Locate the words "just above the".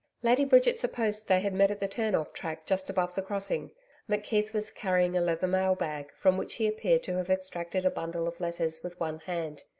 2.65-3.21